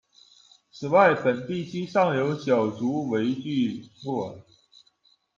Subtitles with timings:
[0.71, 4.35] 此外，本地区尚有小竹围聚落。